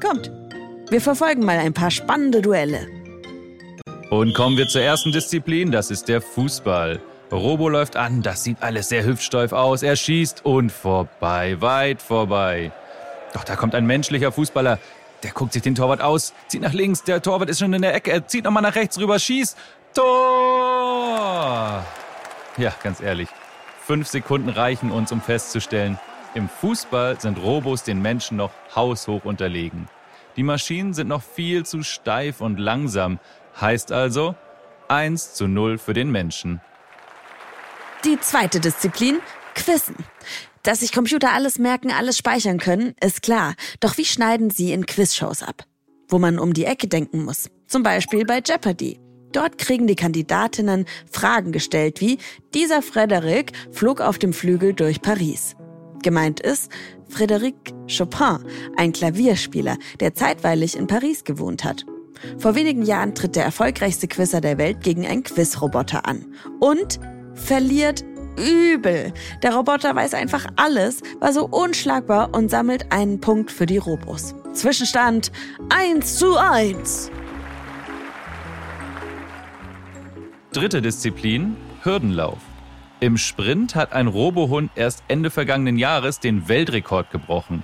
Kommt. 0.00 0.30
Wir 0.90 1.00
verfolgen 1.00 1.44
mal 1.44 1.58
ein 1.58 1.72
paar 1.72 1.90
spannende 1.90 2.42
Duelle. 2.42 2.86
Und 4.10 4.34
kommen 4.34 4.56
wir 4.56 4.68
zur 4.68 4.82
ersten 4.82 5.12
Disziplin, 5.12 5.72
das 5.72 5.90
ist 5.90 6.08
der 6.08 6.20
Fußball. 6.20 7.00
Robo 7.32 7.68
läuft 7.68 7.96
an, 7.96 8.22
das 8.22 8.44
sieht 8.44 8.62
alles 8.62 8.88
sehr 8.88 9.04
hüftsteif 9.04 9.52
aus. 9.52 9.82
Er 9.82 9.96
schießt 9.96 10.44
und 10.44 10.70
vorbei, 10.70 11.60
weit 11.60 12.00
vorbei. 12.00 12.70
Doch 13.32 13.42
da 13.42 13.56
kommt 13.56 13.74
ein 13.74 13.84
menschlicher 13.84 14.30
Fußballer. 14.30 14.78
Der 15.22 15.32
guckt 15.32 15.52
sich 15.52 15.62
den 15.62 15.74
Torwart 15.74 16.00
aus, 16.00 16.34
zieht 16.46 16.62
nach 16.62 16.72
links, 16.72 17.02
der 17.02 17.20
Torwart 17.20 17.50
ist 17.50 17.58
schon 17.58 17.72
in 17.72 17.82
der 17.82 17.94
Ecke, 17.94 18.12
er 18.12 18.26
zieht 18.28 18.44
nochmal 18.44 18.62
nach 18.62 18.76
rechts 18.76 18.98
rüber, 18.98 19.18
schießt. 19.18 19.56
Tor! 19.92 21.84
Ja, 22.56 22.72
ganz 22.82 23.00
ehrlich. 23.00 23.28
Fünf 23.84 24.08
Sekunden 24.08 24.48
reichen 24.48 24.90
uns, 24.90 25.12
um 25.12 25.20
festzustellen, 25.20 25.98
Im 26.34 26.50
Fußball 26.50 27.18
sind 27.18 27.38
Robos 27.38 27.82
den 27.82 28.02
Menschen 28.02 28.36
noch 28.36 28.50
haushoch 28.74 29.24
unterlegen. 29.24 29.88
Die 30.36 30.42
Maschinen 30.42 30.92
sind 30.92 31.08
noch 31.08 31.22
viel 31.22 31.64
zu 31.64 31.82
steif 31.82 32.42
und 32.42 32.58
langsam. 32.58 33.18
Heißt 33.58 33.90
also 33.90 34.34
1 34.88 35.32
zu 35.32 35.48
0 35.48 35.78
für 35.78 35.94
den 35.94 36.10
Menschen. 36.10 36.60
Die 38.04 38.20
zweite 38.20 38.60
Disziplin, 38.60 39.20
Quizzen. 39.54 39.96
Dass 40.62 40.80
sich 40.80 40.92
Computer 40.92 41.32
alles 41.32 41.58
merken, 41.58 41.90
alles 41.90 42.18
speichern 42.18 42.58
können, 42.58 42.94
ist 43.00 43.22
klar. 43.22 43.54
Doch 43.80 43.96
wie 43.96 44.04
schneiden 44.04 44.50
sie 44.50 44.72
in 44.72 44.84
Quizshows 44.84 45.42
ab? 45.42 45.64
Wo 46.08 46.18
man 46.18 46.38
um 46.38 46.52
die 46.52 46.66
Ecke 46.66 46.86
denken 46.86 47.24
muss. 47.24 47.48
Zum 47.66 47.82
Beispiel 47.82 48.26
bei 48.26 48.42
Jeopardy. 48.44 49.00
Dort 49.36 49.58
kriegen 49.58 49.86
die 49.86 49.96
Kandidatinnen 49.96 50.86
Fragen 51.12 51.52
gestellt 51.52 52.00
wie, 52.00 52.16
dieser 52.54 52.78
Frédéric 52.78 53.50
flog 53.70 54.00
auf 54.00 54.18
dem 54.18 54.32
Flügel 54.32 54.72
durch 54.72 55.02
Paris. 55.02 55.56
Gemeint 56.02 56.40
ist 56.40 56.72
Frédéric 57.14 57.54
Chopin, 57.86 58.38
ein 58.78 58.94
Klavierspieler, 58.94 59.76
der 60.00 60.14
zeitweilig 60.14 60.74
in 60.74 60.86
Paris 60.86 61.22
gewohnt 61.24 61.64
hat. 61.64 61.84
Vor 62.38 62.54
wenigen 62.54 62.80
Jahren 62.80 63.14
tritt 63.14 63.36
der 63.36 63.44
erfolgreichste 63.44 64.08
Quizzer 64.08 64.40
der 64.40 64.56
Welt 64.56 64.80
gegen 64.80 65.06
einen 65.06 65.22
Quizroboter 65.22 66.06
an 66.08 66.24
und 66.58 66.98
verliert 67.34 68.06
übel. 68.38 69.12
Der 69.42 69.54
Roboter 69.54 69.94
weiß 69.94 70.14
einfach 70.14 70.46
alles, 70.56 71.02
war 71.20 71.34
so 71.34 71.46
unschlagbar 71.46 72.34
und 72.34 72.50
sammelt 72.50 72.90
einen 72.90 73.20
Punkt 73.20 73.50
für 73.50 73.66
die 73.66 73.76
Robos. 73.76 74.34
Zwischenstand 74.54 75.30
1 75.68 76.16
zu 76.16 76.38
1. 76.38 77.10
Dritte 80.56 80.80
Disziplin, 80.80 81.54
Hürdenlauf. 81.82 82.38
Im 83.00 83.18
Sprint 83.18 83.74
hat 83.74 83.92
ein 83.92 84.06
Robohund 84.06 84.70
erst 84.74 85.04
Ende 85.06 85.28
vergangenen 85.28 85.76
Jahres 85.76 86.18
den 86.18 86.48
Weltrekord 86.48 87.10
gebrochen. 87.10 87.62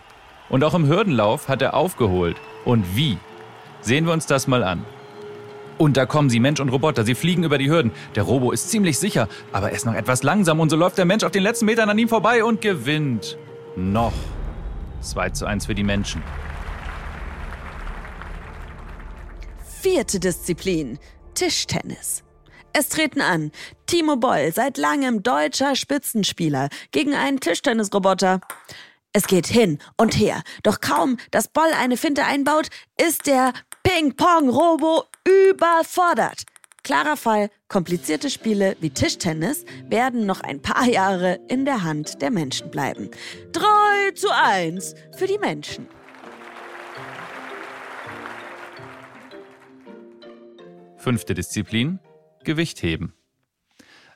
Und 0.51 0.63
auch 0.63 0.75
im 0.75 0.87
Hürdenlauf 0.87 1.49
hat 1.49 1.63
er 1.63 1.73
aufgeholt. 1.73 2.37
Und 2.67 2.85
wie? 2.95 3.17
Sehen 3.81 4.05
wir 4.05 4.13
uns 4.13 4.27
das 4.27 4.47
mal 4.47 4.63
an. 4.63 4.85
Und 5.79 5.97
da 5.97 6.05
kommen 6.05 6.29
sie, 6.29 6.39
Mensch 6.39 6.61
und 6.61 6.69
Roboter. 6.69 7.03
Sie 7.05 7.15
fliegen 7.15 7.45
über 7.45 7.57
die 7.57 7.71
Hürden. 7.71 7.93
Der 8.15 8.25
Robo 8.25 8.53
ist 8.53 8.69
ziemlich 8.69 8.99
sicher, 8.99 9.27
aber 9.53 9.71
er 9.71 9.75
ist 9.75 9.87
noch 9.87 9.95
etwas 9.95 10.23
langsam 10.23 10.61
und 10.61 10.69
so 10.69 10.77
läuft 10.77 10.99
der 10.99 11.07
Mensch 11.07 11.25
auf 11.25 11.33
den 11.33 11.45
letzten 11.45 11.65
Metern 11.65 11.89
an 11.89 11.99
ihm 11.99 12.11
vorbei 12.11 12.45
und 12.45 12.61
gewinnt. 12.61 13.39
Noch. 13.75 14.13
2 15.01 15.31
zu 15.31 15.47
1 15.47 15.65
für 15.65 15.75
die 15.75 15.83
Menschen. 15.83 16.23
Vierte 19.81 20.21
Disziplin. 20.21 20.99
Tischtennis. 21.33 22.23
Es 22.75 22.89
treten 22.89 23.21
an 23.21 23.53
Timo 23.87 24.17
Boll, 24.17 24.51
seit 24.55 24.79
langem 24.79 25.23
deutscher 25.23 25.77
Spitzenspieler, 25.77 26.71
gegen 26.91 27.15
einen 27.15 27.39
Tischtennisroboter. 27.39 28.41
Es 29.13 29.27
geht 29.27 29.47
hin 29.47 29.79
und 29.99 30.19
her, 30.19 30.43
doch 30.63 30.81
kaum, 30.81 31.19
dass 31.31 31.49
Boll 31.49 31.71
eine 31.79 31.99
Finte 31.99 32.25
einbaut, 32.25 32.69
ist 32.99 33.27
der 33.27 33.53
Ping-Pong-Robo 33.83 35.05
überfordert. 35.51 36.45
Klarer 36.83 37.19
Fall, 37.19 37.51
komplizierte 37.69 38.31
Spiele 38.31 38.75
wie 38.81 38.91
Tischtennis 38.91 39.67
werden 39.85 40.25
noch 40.25 40.41
ein 40.41 40.63
paar 40.63 40.87
Jahre 40.87 41.41
in 41.49 41.67
der 41.67 41.85
Hand 41.85 42.23
der 42.23 42.31
Menschen 42.31 42.71
bleiben. 42.71 43.11
3 43.53 44.13
zu 44.15 44.35
1 44.35 44.95
für 45.17 45.27
die 45.27 45.39
Menschen. 45.39 45.87
Fünfte 50.97 51.35
Disziplin, 51.35 51.99
Gewichtheben. 52.45 53.13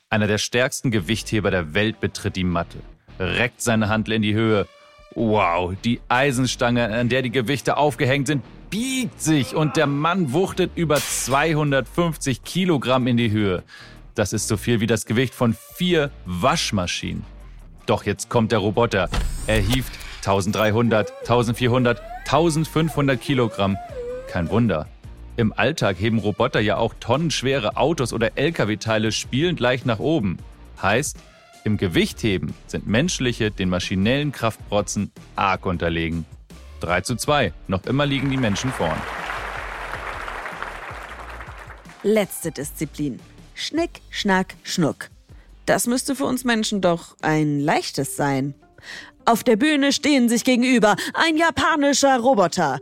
Einer 0.09 0.27
der 0.27 0.37
stärksten 0.37 0.91
Gewichtheber 0.91 1.51
der 1.51 1.73
Welt 1.73 1.99
betritt 1.99 2.35
die 2.35 2.43
Matte, 2.43 2.79
reckt 3.19 3.61
seine 3.61 3.89
Handel 3.89 4.13
in 4.13 4.21
die 4.21 4.33
Höhe. 4.33 4.67
Wow, 5.15 5.75
die 5.83 5.99
Eisenstange, 6.09 6.93
an 6.93 7.09
der 7.09 7.21
die 7.21 7.31
Gewichte 7.31 7.77
aufgehängt 7.77 8.27
sind, 8.27 8.43
biegt 8.69 9.21
sich 9.21 9.55
und 9.55 9.75
der 9.75 9.87
Mann 9.87 10.33
wuchtet 10.33 10.71
über 10.75 10.97
250 10.97 12.43
Kilogramm 12.43 13.07
in 13.07 13.17
die 13.17 13.31
Höhe. 13.31 13.63
Das 14.15 14.33
ist 14.33 14.47
so 14.47 14.57
viel 14.57 14.79
wie 14.79 14.87
das 14.87 15.05
Gewicht 15.05 15.35
von 15.35 15.55
vier 15.75 16.11
Waschmaschinen. 16.25 17.23
Doch 17.85 18.03
jetzt 18.05 18.29
kommt 18.29 18.51
der 18.51 18.59
Roboter. 18.59 19.09
Er 19.45 19.59
hieft 19.59 19.93
1300, 20.17 21.11
1400, 21.21 22.01
1500 22.25 23.21
Kilogramm. 23.21 23.77
Kein 24.27 24.49
Wunder, 24.49 24.87
im 25.37 25.53
Alltag 25.53 25.97
heben 25.99 26.19
Roboter 26.19 26.59
ja 26.59 26.77
auch 26.77 26.93
tonnenschwere 26.99 27.77
Autos 27.77 28.11
oder 28.11 28.37
Lkw-Teile 28.37 29.11
spielend 29.11 29.59
leicht 29.59 29.85
nach 29.85 29.99
oben. 29.99 30.37
Heißt, 30.81 31.17
im 31.63 31.77
Gewichtheben 31.77 32.53
sind 32.65 32.87
menschliche 32.87 33.51
den 33.51 33.69
maschinellen 33.69 34.31
Kraftprotzen 34.31 35.11
arg 35.35 35.65
unterlegen. 35.65 36.25
3 36.81 37.01
zu 37.01 37.15
2, 37.15 37.53
noch 37.67 37.85
immer 37.85 38.05
liegen 38.05 38.29
die 38.29 38.37
Menschen 38.37 38.71
vorn. 38.71 38.99
Letzte 42.03 42.51
Disziplin. 42.51 43.19
Schnick, 43.53 44.01
Schnack, 44.09 44.55
Schnuck. 44.63 45.09
Das 45.65 45.87
müsste 45.87 46.15
für 46.15 46.25
uns 46.25 46.45
Menschen 46.45 46.81
doch 46.81 47.15
ein 47.21 47.59
leichtes 47.59 48.15
sein. 48.15 48.53
Auf 49.25 49.43
der 49.43 49.57
Bühne 49.57 49.91
stehen 49.91 50.29
sich 50.29 50.45
gegenüber 50.45 50.95
ein 51.13 51.37
japanischer 51.37 52.17
Roboter. 52.19 52.79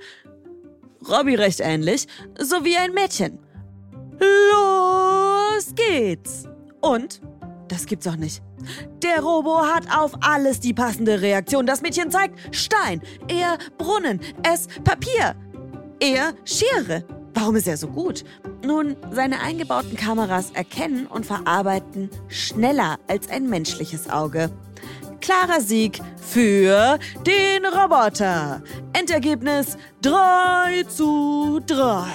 Robby 1.10 1.36
recht 1.36 1.60
ähnlich, 1.60 2.08
sowie 2.40 2.78
ein 2.78 2.94
Mädchen. 2.94 3.40
Los 4.20 5.74
geht's! 5.76 6.46
Und? 6.82 7.22
Das 7.68 7.86
gibt's 7.86 8.08
auch 8.08 8.16
nicht. 8.16 8.42
Der 9.04 9.22
Robo 9.22 9.64
hat 9.64 9.86
auf 9.96 10.12
alles 10.22 10.60
die 10.60 10.74
passende 10.74 11.22
Reaktion. 11.22 11.66
Das 11.66 11.82
Mädchen 11.82 12.12
zeigt 12.12 12.56
Stein, 12.56 13.02
er 13.28 13.58
Brunnen, 13.78 14.20
es 14.44 14.68
Papier, 14.84 15.36
er 16.00 16.34
Schere. 16.44 17.04
Warum 17.34 17.56
ist 17.58 17.68
er 17.68 17.78
so 17.78 17.88
gut? 17.88 18.24
Nun, 18.64 18.96
seine 19.12 19.42
eingebauten 19.42 19.98
Kameras 19.98 20.52
erkennen 20.52 21.06
und 21.06 21.26
verarbeiten 21.26 22.10
schneller 22.28 22.98
als 23.08 23.30
ein 23.30 23.50
menschliches 23.50 24.10
Auge. 24.10 24.52
Klarer 25.26 25.60
Sieg 25.60 26.00
für 26.22 27.00
den 27.26 27.66
Roboter. 27.66 28.62
Endergebnis 28.94 29.76
3 30.04 30.84
zu 30.84 31.60
3. 31.66 32.06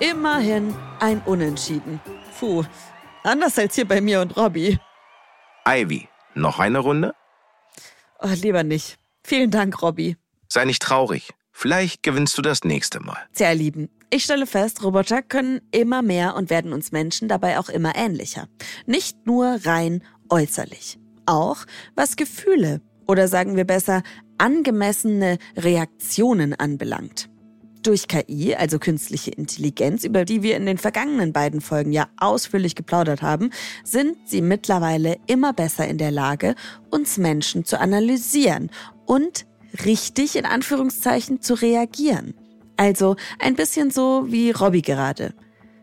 Immerhin 0.00 0.74
ein 1.00 1.22
Unentschieden. 1.24 1.98
Puh, 2.38 2.64
anders 3.24 3.58
als 3.58 3.74
hier 3.76 3.88
bei 3.88 4.02
mir 4.02 4.20
und 4.20 4.36
Robby. 4.36 4.78
Ivy, 5.66 6.06
noch 6.34 6.58
eine 6.58 6.80
Runde? 6.80 7.14
Oh, 8.18 8.28
lieber 8.28 8.62
nicht. 8.62 8.98
Vielen 9.24 9.50
Dank, 9.50 9.80
Robby. 9.80 10.18
Sei 10.48 10.66
nicht 10.66 10.82
traurig. 10.82 11.32
Vielleicht 11.50 12.02
gewinnst 12.02 12.36
du 12.36 12.42
das 12.42 12.62
nächste 12.62 13.00
Mal. 13.00 13.26
Sehr 13.32 13.54
lieben. 13.54 13.88
Ich 14.08 14.22
stelle 14.22 14.46
fest, 14.46 14.84
Roboter 14.84 15.20
können 15.20 15.60
immer 15.72 16.00
mehr 16.00 16.36
und 16.36 16.48
werden 16.48 16.72
uns 16.72 16.92
Menschen 16.92 17.26
dabei 17.26 17.58
auch 17.58 17.68
immer 17.68 17.96
ähnlicher. 17.96 18.48
Nicht 18.86 19.26
nur 19.26 19.58
rein 19.64 20.02
äußerlich. 20.28 20.98
Auch 21.26 21.58
was 21.96 22.14
Gefühle 22.14 22.80
oder 23.08 23.26
sagen 23.26 23.56
wir 23.56 23.64
besser 23.64 24.02
angemessene 24.38 25.38
Reaktionen 25.56 26.54
anbelangt. 26.54 27.28
Durch 27.82 28.06
KI, 28.06 28.54
also 28.54 28.78
künstliche 28.78 29.30
Intelligenz, 29.30 30.04
über 30.04 30.24
die 30.24 30.42
wir 30.42 30.56
in 30.56 30.66
den 30.66 30.78
vergangenen 30.78 31.32
beiden 31.32 31.60
Folgen 31.60 31.92
ja 31.92 32.08
ausführlich 32.16 32.74
geplaudert 32.74 33.22
haben, 33.22 33.50
sind 33.84 34.16
sie 34.26 34.40
mittlerweile 34.40 35.18
immer 35.26 35.52
besser 35.52 35.86
in 35.86 35.98
der 35.98 36.10
Lage, 36.10 36.54
uns 36.90 37.16
Menschen 37.16 37.64
zu 37.64 37.78
analysieren 37.78 38.70
und 39.04 39.46
richtig 39.84 40.36
in 40.36 40.46
Anführungszeichen 40.46 41.42
zu 41.42 41.54
reagieren. 41.54 42.34
Also 42.76 43.16
ein 43.38 43.56
bisschen 43.56 43.90
so 43.90 44.26
wie 44.28 44.50
Robby 44.50 44.82
gerade. 44.82 45.34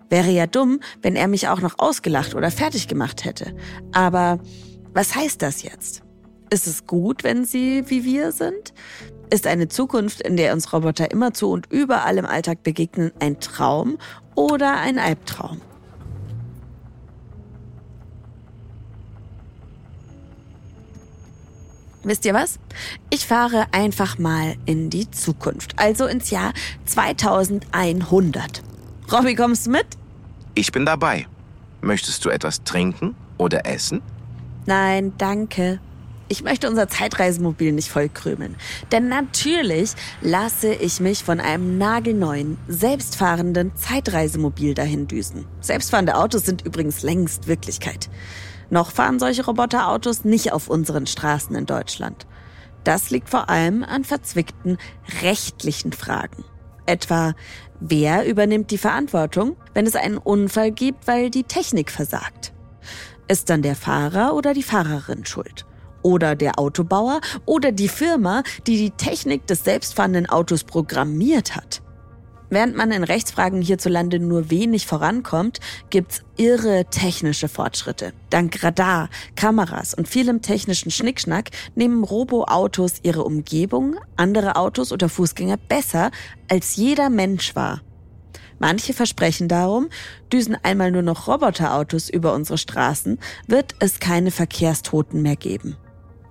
Wäre 0.09 0.29
ja 0.29 0.45
dumm, 0.45 0.79
wenn 1.01 1.15
er 1.15 1.27
mich 1.27 1.47
auch 1.47 1.61
noch 1.61 1.79
ausgelacht 1.79 2.35
oder 2.35 2.51
fertig 2.51 2.87
gemacht 2.87 3.25
hätte. 3.25 3.55
Aber 3.93 4.39
was 4.93 5.15
heißt 5.15 5.41
das 5.41 5.63
jetzt? 5.63 6.03
Ist 6.51 6.67
es 6.67 6.85
gut, 6.85 7.23
wenn 7.23 7.45
sie 7.45 7.83
wie 7.87 8.03
wir 8.03 8.31
sind? 8.31 8.73
Ist 9.31 9.47
eine 9.47 9.67
Zukunft, 9.67 10.21
in 10.21 10.37
der 10.37 10.53
uns 10.53 10.71
Roboter 10.71 11.09
immerzu 11.09 11.49
und 11.49 11.71
überall 11.71 12.19
im 12.19 12.27
Alltag 12.27 12.61
begegnen, 12.61 13.11
ein 13.19 13.39
Traum 13.39 13.97
oder 14.35 14.77
ein 14.77 14.99
Albtraum? 14.99 15.61
Wisst 22.03 22.25
ihr 22.25 22.33
was? 22.33 22.59
Ich 23.09 23.25
fahre 23.25 23.67
einfach 23.71 24.17
mal 24.17 24.55
in 24.65 24.89
die 24.89 25.09
Zukunft, 25.09 25.73
also 25.77 26.05
ins 26.05 26.29
Jahr 26.31 26.53
2100. 26.85 28.61
Robby, 29.11 29.35
kommst 29.35 29.67
du 29.67 29.71
mit? 29.71 29.87
Ich 30.55 30.71
bin 30.71 30.85
dabei. 30.85 31.27
Möchtest 31.81 32.25
du 32.25 32.29
etwas 32.29 32.63
trinken 32.63 33.15
oder 33.37 33.65
essen? 33.65 34.01
Nein, 34.65 35.13
danke. 35.17 35.79
Ich 36.29 36.43
möchte 36.43 36.69
unser 36.69 36.87
Zeitreisemobil 36.87 37.73
nicht 37.73 37.89
vollkrümeln. 37.89 38.55
Denn 38.91 39.07
natürlich 39.09 39.91
lasse 40.21 40.73
ich 40.73 40.99
mich 40.99 41.23
von 41.23 41.39
einem 41.39 41.77
nagelneuen, 41.77 42.57
selbstfahrenden 42.67 43.75
Zeitreisemobil 43.75 44.73
dahin 44.73 45.07
düsen. 45.07 45.45
Selbstfahrende 45.61 46.15
Autos 46.15 46.45
sind 46.45 46.65
übrigens 46.65 47.01
längst 47.01 47.47
Wirklichkeit. 47.47 48.09
Noch 48.73 48.89
fahren 48.89 49.19
solche 49.19 49.45
Roboterautos 49.45 50.23
nicht 50.23 50.51
auf 50.51 50.67
unseren 50.67 51.05
Straßen 51.05 51.55
in 51.55 51.67
Deutschland. 51.67 52.25
Das 52.83 53.11
liegt 53.11 53.29
vor 53.29 53.47
allem 53.47 53.83
an 53.83 54.03
verzwickten 54.03 54.79
rechtlichen 55.21 55.93
Fragen. 55.93 56.43
Etwa, 56.87 57.35
wer 57.79 58.25
übernimmt 58.25 58.71
die 58.71 58.79
Verantwortung, 58.79 59.57
wenn 59.75 59.85
es 59.85 59.95
einen 59.95 60.17
Unfall 60.17 60.71
gibt, 60.71 61.05
weil 61.05 61.29
die 61.29 61.43
Technik 61.43 61.91
versagt? 61.91 62.51
Ist 63.27 63.51
dann 63.51 63.61
der 63.61 63.75
Fahrer 63.75 64.33
oder 64.33 64.55
die 64.55 64.63
Fahrerin 64.63 65.23
schuld? 65.23 65.67
Oder 66.01 66.35
der 66.35 66.57
Autobauer 66.57 67.21
oder 67.45 67.71
die 67.71 67.87
Firma, 67.87 68.41
die 68.65 68.77
die 68.77 68.89
Technik 68.89 69.45
des 69.45 69.63
selbstfahrenden 69.65 70.27
Autos 70.27 70.63
programmiert 70.63 71.55
hat? 71.55 71.83
Während 72.53 72.75
man 72.75 72.91
in 72.91 73.03
Rechtsfragen 73.03 73.63
hierzulande 73.63 74.19
nur 74.19 74.51
wenig 74.51 74.85
vorankommt, 74.85 75.59
gibt's 75.89 76.21
irre 76.37 76.85
technische 76.85 77.47
Fortschritte. 77.47 78.13
Dank 78.29 78.61
Radar, 78.61 79.09
Kameras 79.35 79.95
und 79.95 80.07
vielem 80.07 80.43
technischen 80.43 80.91
Schnickschnack 80.91 81.49
nehmen 81.73 82.03
Robo-Autos 82.03 82.99
ihre 83.01 83.23
Umgebung, 83.23 83.95
andere 84.17 84.55
Autos 84.55 84.91
oder 84.91 85.09
Fußgänger 85.09 85.57
besser 85.57 86.11
als 86.47 86.75
jeder 86.75 87.09
Mensch 87.09 87.55
wahr. 87.55 87.81
Manche 88.59 88.93
versprechen 88.93 89.47
darum, 89.47 89.89
düsen 90.31 90.55
einmal 90.61 90.91
nur 90.91 91.01
noch 91.01 91.27
Roboterautos 91.27 92.07
über 92.07 92.35
unsere 92.35 92.59
Straßen, 92.59 93.17
wird 93.47 93.73
es 93.79 93.99
keine 93.99 94.29
Verkehrstoten 94.29 95.23
mehr 95.23 95.37
geben. 95.37 95.75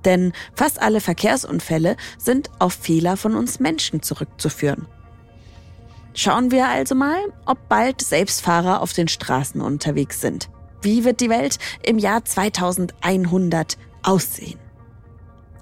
Denn 0.05 0.33
fast 0.55 0.81
alle 0.81 1.01
Verkehrsunfälle 1.01 1.97
sind 2.17 2.49
auf 2.61 2.75
Fehler 2.75 3.17
von 3.17 3.35
uns 3.35 3.59
Menschen 3.59 4.03
zurückzuführen. 4.03 4.87
Schauen 6.15 6.51
wir 6.51 6.69
also 6.69 6.95
mal, 6.95 7.33
ob 7.47 7.69
bald 7.69 8.03
Selbstfahrer 8.03 8.83
auf 8.83 8.93
den 8.93 9.09
Straßen 9.09 9.61
unterwegs 9.61 10.21
sind. 10.21 10.51
Wie 10.83 11.05
wird 11.05 11.21
die 11.21 11.31
Welt 11.31 11.59
im 11.83 11.99
Jahr 11.99 12.25
2100 12.25 13.79
aussehen? 14.03 14.59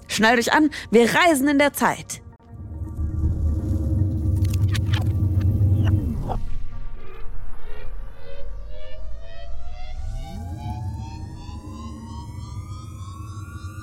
Schnallt 0.07 0.39
euch 0.39 0.51
an, 0.51 0.69
wir 0.89 1.13
reisen 1.13 1.47
in 1.47 1.57
der 1.57 1.73
Zeit. 1.73 2.21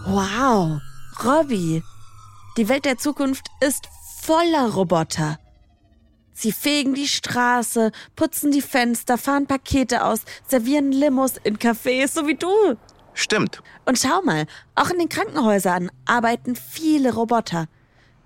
Wow, 0.04 0.80
Robby. 1.24 1.82
Die 2.56 2.68
Welt 2.68 2.84
der 2.84 2.98
Zukunft 2.98 3.46
ist 3.60 3.88
voller 4.20 4.70
Roboter. 4.70 5.38
Sie 6.40 6.52
fegen 6.52 6.94
die 6.94 7.08
Straße, 7.08 7.90
putzen 8.14 8.52
die 8.52 8.62
Fenster, 8.62 9.18
fahren 9.18 9.48
Pakete 9.48 10.04
aus, 10.04 10.20
servieren 10.46 10.92
Limos 10.92 11.32
in 11.42 11.58
Cafés, 11.58 12.14
so 12.14 12.28
wie 12.28 12.36
du. 12.36 12.76
Stimmt. 13.12 13.60
Und 13.86 13.98
schau 13.98 14.22
mal, 14.22 14.46
auch 14.76 14.88
in 14.90 15.00
den 15.00 15.08
Krankenhäusern 15.08 15.90
arbeiten 16.06 16.54
viele 16.54 17.12
Roboter. 17.12 17.66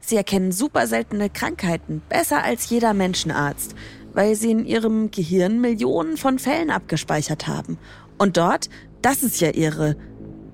Sie 0.01 0.15
erkennen 0.15 0.53
super 0.53 0.87
seltene 0.87 1.31
Krankheiten, 1.31 2.03
besser 2.11 2.45
als 2.45 2.69
jeder 2.69 2.93
Menschenarzt, 2.93 3.75
weil 4.13 4.35
sie 4.35 4.51
in 4.51 4.67
ihrem 4.67 5.11
Gehirn 5.11 5.63
Millionen 5.63 6.19
von 6.19 6.39
Fällen 6.39 6.69
abgespeichert 6.69 7.47
haben. 7.47 7.79
Und 8.19 8.37
dort, 8.37 8.69
das 9.01 9.23
ist 9.23 9.41
ja 9.41 9.55
irre, 9.55 9.97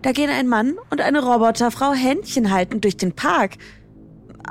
da 0.02 0.12
gehen 0.12 0.30
ein 0.30 0.46
Mann 0.46 0.76
und 0.90 1.00
eine 1.00 1.24
Roboterfrau 1.24 1.92
Händchen 1.92 2.52
haltend 2.52 2.84
durch 2.84 2.96
den 2.96 3.14
Park. 3.14 3.56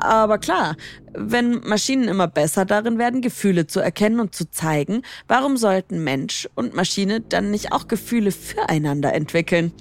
Aber 0.01 0.37
klar, 0.37 0.75
wenn 1.13 1.59
Maschinen 1.61 2.07
immer 2.07 2.27
besser 2.27 2.65
darin 2.65 2.97
werden, 2.97 3.21
Gefühle 3.21 3.67
zu 3.67 3.79
erkennen 3.79 4.19
und 4.19 4.35
zu 4.35 4.49
zeigen, 4.49 5.01
warum 5.27 5.57
sollten 5.57 6.03
Mensch 6.03 6.47
und 6.55 6.73
Maschine 6.73 7.21
dann 7.21 7.51
nicht 7.51 7.71
auch 7.71 7.87
Gefühle 7.87 8.31
füreinander 8.31 9.13
entwickeln? 9.13 9.71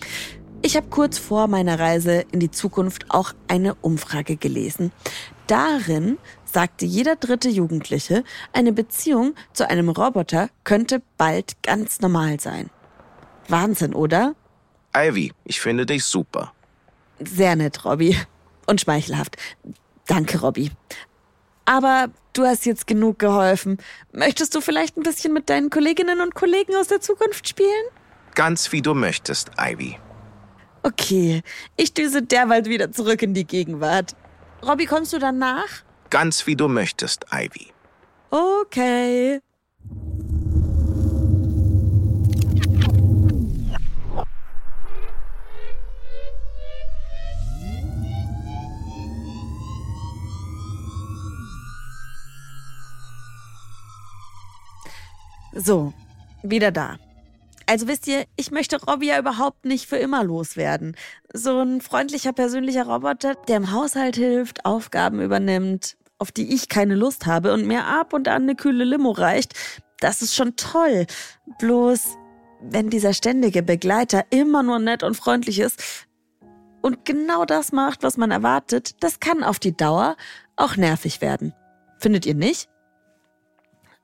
Ich 0.63 0.77
habe 0.77 0.89
kurz 0.89 1.19
vor 1.19 1.47
meiner 1.47 1.79
Reise 1.79 2.25
in 2.33 2.41
die 2.41 2.51
Zukunft 2.51 3.07
auch 3.11 3.33
eine 3.47 3.75
Umfrage 3.77 4.37
gelesen. 4.37 4.91
Darin 5.47 6.19
sagte 6.45 6.87
jeder 6.87 7.17
dritte 7.17 7.49
Jugendliche, 7.49 8.25
eine 8.53 8.73
Beziehung 8.73 9.35
zu 9.53 9.69
einem 9.69 9.91
Roboter 9.91 10.49
könnte 10.65 11.03
bald 11.19 11.63
ganz 11.63 12.01
normal 12.01 12.41
sein. 12.41 12.71
Wahnsinn, 13.49 13.95
oder? 13.95 14.35
Ivy, 14.97 15.33
ich 15.45 15.61
finde 15.61 15.87
dich 15.87 16.05
super. 16.05 16.53
Sehr 17.21 17.57
nett, 17.57 17.85
Robby. 17.85 18.17
Und 18.67 18.81
schmeichelhaft. 18.81 19.37
Danke, 20.07 20.41
Robby. 20.41 20.71
Aber 21.65 22.09
du 22.33 22.45
hast 22.45 22.65
jetzt 22.65 22.87
genug 22.87 23.19
geholfen. 23.19 23.79
Möchtest 24.13 24.55
du 24.55 24.61
vielleicht 24.61 24.97
ein 24.97 25.03
bisschen 25.03 25.33
mit 25.33 25.51
deinen 25.51 25.71
Kolleginnen 25.71 26.21
und 26.21 26.35
Kollegen 26.35 26.77
aus 26.77 26.89
der 26.89 27.01
Zukunft 27.01 27.49
spielen? 27.49 27.85
Ganz 28.35 28.71
wie 28.73 28.83
du 28.83 28.95
möchtest, 28.95 29.51
Ivy. 29.59 29.99
Okay, 30.83 31.43
ich 31.77 31.95
düse 31.95 32.23
derweil 32.23 32.65
wieder 32.67 32.93
zurück 32.93 33.23
in 33.23 33.35
die 33.35 33.47
Gegenwart. 33.47 34.15
Robby, 34.63 34.87
kommst 34.87 35.13
du 35.13 35.19
dann 35.19 35.39
nach? 35.39 35.83
Ganz 36.11 36.47
wie 36.47 36.55
du 36.55 36.69
möchtest, 36.69 37.27
Ivy. 37.33 37.73
Okay. 38.31 39.41
So, 55.57 55.95
wieder 56.43 56.71
da. 56.71 56.99
Also 57.65 57.89
wisst 57.89 58.07
ihr, 58.07 58.27
ich 58.37 58.51
möchte 58.51 58.81
Robby 58.85 59.09
ja 59.09 59.19
überhaupt 59.19 59.65
nicht 59.65 59.87
für 59.87 59.97
immer 59.97 60.23
loswerden. 60.23 60.97
So 61.33 61.61
ein 61.61 61.81
freundlicher, 61.81 62.33
persönlicher 62.33 62.87
Roboter, 62.87 63.35
der 63.49 63.57
im 63.57 63.73
Haushalt 63.73 64.17
hilft, 64.17 64.65
Aufgaben 64.65 65.21
übernimmt, 65.21 65.97
auf 66.19 66.31
die 66.31 66.55
ich 66.55 66.69
keine 66.69 66.95
Lust 66.95 67.27
habe 67.27 67.53
und 67.53 67.67
mir 67.67 67.87
ab 67.87 68.13
und 68.13 68.29
an 68.29 68.43
eine 68.43 68.55
kühle 68.55 68.85
Limo 68.85 69.11
reicht, 69.11 69.55
das 69.99 70.23
ist 70.23 70.35
schon 70.35 70.57
toll. 70.57 71.07
Bloß, 71.59 72.17
wenn 72.61 72.91
dieser 72.91 73.15
ständige 73.15 73.63
Begleiter 73.63 74.25
immer 74.31 74.63
nur 74.63 74.79
nett 74.79 75.03
und 75.03 75.17
freundlich 75.17 75.59
ist 75.59 76.07
und 76.83 77.05
genau 77.07 77.47
das 77.47 77.73
macht, 77.73 78.03
was 78.03 78.19
man 78.19 78.31
erwartet, 78.31 79.03
das 79.03 79.21
kann 79.21 79.43
auf 79.43 79.59
die 79.59 79.77
Dauer 79.77 80.17
auch 80.55 80.77
nervig 80.77 81.21
werden. 81.21 81.55
Findet 81.99 82.27
ihr 82.27 82.35
nicht? 82.35 82.69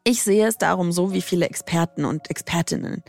Ich 0.04 0.24
sehe 0.24 0.48
es 0.48 0.58
darum 0.58 0.90
so 0.90 1.12
wie 1.12 1.22
viele 1.22 1.46
Experten 1.46 2.04
und 2.04 2.28
Expertinnen. 2.28 3.04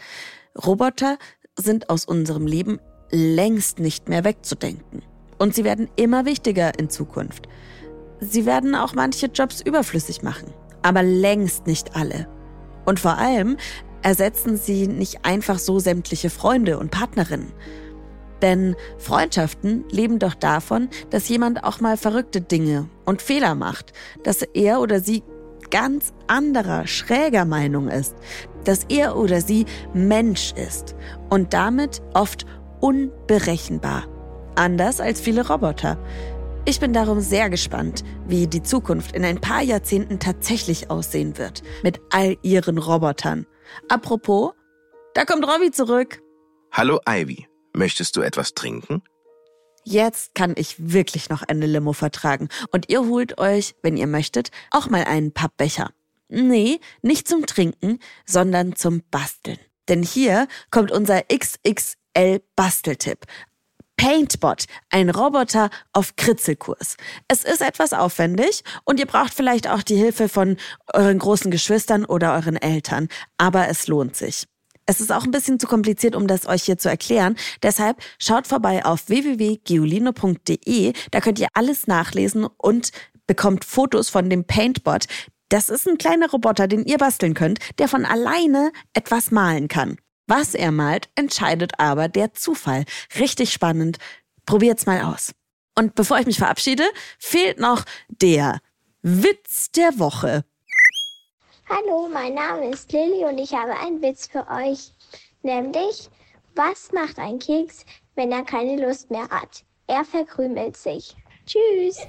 Roboter 0.63 1.17
sind 1.57 1.89
aus 1.89 2.05
unserem 2.05 2.45
Leben 2.45 2.79
längst 3.09 3.79
nicht 3.79 4.09
mehr 4.09 4.23
wegzudenken. 4.23 5.01
Und 5.39 5.55
sie 5.55 5.63
werden 5.63 5.89
immer 5.95 6.25
wichtiger 6.25 6.77
in 6.77 6.91
Zukunft. 6.91 7.47
Sie 8.19 8.45
werden 8.45 8.75
auch 8.75 8.93
manche 8.93 9.25
Jobs 9.25 9.59
überflüssig 9.61 10.21
machen, 10.21 10.53
aber 10.83 11.01
längst 11.01 11.65
nicht 11.65 11.95
alle. 11.95 12.27
Und 12.85 12.99
vor 12.99 13.17
allem 13.17 13.57
ersetzen 14.03 14.57
sie 14.57 14.87
nicht 14.87 15.25
einfach 15.25 15.57
so 15.57 15.79
sämtliche 15.79 16.29
Freunde 16.29 16.77
und 16.77 16.91
Partnerinnen. 16.91 17.53
Denn 18.43 18.75
Freundschaften 18.99 19.85
leben 19.89 20.19
doch 20.19 20.35
davon, 20.35 20.89
dass 21.09 21.29
jemand 21.29 21.63
auch 21.63 21.79
mal 21.79 21.97
verrückte 21.97 22.41
Dinge 22.41 22.89
und 23.05 23.21
Fehler 23.21 23.55
macht, 23.55 23.93
dass 24.23 24.41
er 24.41 24.79
oder 24.79 24.99
sie 24.99 25.23
ganz 25.73 26.13
anderer, 26.27 26.85
schräger 26.85 27.45
Meinung 27.45 27.89
ist, 27.89 28.15
dass 28.63 28.85
er 28.89 29.17
oder 29.17 29.41
sie 29.41 29.65
Mensch 29.95 30.53
ist 30.53 30.95
und 31.31 31.53
damit 31.55 32.03
oft 32.13 32.45
unberechenbar. 32.79 34.05
Anders 34.53 35.01
als 35.01 35.19
viele 35.19 35.47
Roboter. 35.47 35.97
Ich 36.65 36.79
bin 36.79 36.93
darum 36.93 37.21
sehr 37.21 37.49
gespannt, 37.49 38.03
wie 38.27 38.45
die 38.45 38.61
Zukunft 38.61 39.15
in 39.15 39.25
ein 39.25 39.41
paar 39.41 39.63
Jahrzehnten 39.63 40.19
tatsächlich 40.19 40.91
aussehen 40.91 41.39
wird, 41.39 41.63
mit 41.81 41.99
all 42.11 42.37
ihren 42.43 42.77
Robotern. 42.77 43.47
Apropos, 43.89 44.51
da 45.15 45.25
kommt 45.25 45.43
Robby 45.43 45.71
zurück. 45.71 46.21
Hallo 46.71 46.99
Ivy, 47.09 47.47
möchtest 47.73 48.15
du 48.15 48.21
etwas 48.21 48.53
trinken? 48.53 49.01
Jetzt 49.83 50.33
kann 50.35 50.53
ich 50.57 50.75
wirklich 50.91 51.29
noch 51.29 51.43
eine 51.43 51.65
Limo 51.65 51.93
vertragen. 51.93 52.49
Und 52.71 52.89
ihr 52.89 53.05
holt 53.05 53.37
euch, 53.37 53.75
wenn 53.81 53.97
ihr 53.97 54.07
möchtet, 54.07 54.49
auch 54.71 54.89
mal 54.89 55.03
einen 55.03 55.33
Pappbecher. 55.33 55.91
Nee, 56.29 56.79
nicht 57.01 57.27
zum 57.27 57.45
Trinken, 57.45 57.99
sondern 58.25 58.75
zum 58.75 59.03
Basteln. 59.11 59.59
Denn 59.89 60.03
hier 60.03 60.47
kommt 60.71 60.91
unser 60.91 61.23
XXL 61.23 62.41
Basteltipp. 62.55 63.25
Paintbot, 63.97 64.65
ein 64.89 65.09
Roboter 65.09 65.69
auf 65.91 66.15
Kritzelkurs. 66.15 66.97
Es 67.27 67.43
ist 67.43 67.61
etwas 67.61 67.93
aufwendig 67.93 68.63
und 68.85 68.99
ihr 68.99 69.05
braucht 69.05 69.33
vielleicht 69.33 69.67
auch 69.69 69.83
die 69.83 69.95
Hilfe 69.95 70.29
von 70.29 70.57
euren 70.93 71.19
großen 71.19 71.51
Geschwistern 71.51 72.03
oder 72.03 72.33
euren 72.33 72.57
Eltern, 72.57 73.07
aber 73.37 73.67
es 73.69 73.87
lohnt 73.87 74.15
sich. 74.15 74.45
Es 74.85 74.99
ist 74.99 75.11
auch 75.11 75.23
ein 75.23 75.31
bisschen 75.31 75.59
zu 75.59 75.67
kompliziert, 75.67 76.15
um 76.15 76.27
das 76.27 76.45
euch 76.45 76.63
hier 76.63 76.77
zu 76.77 76.89
erklären. 76.89 77.35
Deshalb 77.61 77.97
schaut 78.19 78.47
vorbei 78.47 78.83
auf 78.85 79.07
www.geolino.de. 79.07 80.93
Da 81.11 81.21
könnt 81.21 81.39
ihr 81.39 81.47
alles 81.53 81.87
nachlesen 81.87 82.45
und 82.57 82.91
bekommt 83.25 83.63
Fotos 83.63 84.09
von 84.09 84.29
dem 84.29 84.45
Paintbot. 84.45 85.05
Das 85.49 85.69
ist 85.69 85.87
ein 85.87 85.97
kleiner 85.97 86.29
Roboter, 86.29 86.67
den 86.67 86.83
ihr 86.85 86.97
basteln 86.97 87.33
könnt, 87.33 87.59
der 87.77 87.87
von 87.87 88.05
alleine 88.05 88.71
etwas 88.93 89.31
malen 89.31 89.67
kann. 89.67 89.97
Was 90.27 90.55
er 90.55 90.71
malt, 90.71 91.09
entscheidet 91.15 91.73
aber 91.79 92.07
der 92.07 92.33
Zufall. 92.33 92.85
Richtig 93.19 93.53
spannend. 93.53 93.97
Probiert's 94.45 94.85
mal 94.85 95.01
aus. 95.01 95.33
Und 95.75 95.95
bevor 95.95 96.19
ich 96.19 96.25
mich 96.25 96.37
verabschiede, 96.37 96.83
fehlt 97.19 97.59
noch 97.59 97.83
der 98.09 98.59
Witz 99.01 99.71
der 99.71 99.99
Woche. 99.99 100.45
Hallo, 101.75 102.07
mein 102.07 102.35
Name 102.35 102.69
ist 102.69 102.91
Lilly 102.91 103.25
und 103.25 103.39
ich 103.39 103.51
habe 103.51 103.75
einen 103.75 103.99
Witz 103.99 104.27
für 104.27 104.45
euch. 104.47 104.91
Nämlich, 105.41 106.07
was 106.53 106.91
macht 106.91 107.17
ein 107.17 107.39
Keks, 107.39 107.83
wenn 108.13 108.31
er 108.31 108.43
keine 108.43 108.85
Lust 108.85 109.09
mehr 109.09 109.27
hat? 109.29 109.63
Er 109.87 110.05
verkrümelt 110.05 110.77
sich. 110.77 111.15
Tschüss. 111.47 111.97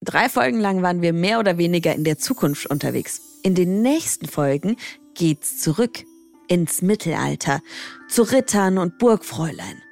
Drei 0.00 0.30
Folgen 0.30 0.60
lang 0.60 0.80
waren 0.80 1.02
wir 1.02 1.12
mehr 1.12 1.38
oder 1.38 1.58
weniger 1.58 1.94
in 1.94 2.04
der 2.04 2.16
Zukunft 2.16 2.64
unterwegs. 2.70 3.20
In 3.42 3.54
den 3.54 3.82
nächsten 3.82 4.26
Folgen 4.26 4.76
geht's 5.14 5.60
zurück 5.60 6.02
ins 6.48 6.80
Mittelalter, 6.80 7.60
zu 8.08 8.22
Rittern 8.22 8.78
und 8.78 8.96
Burgfräulein. 8.96 9.82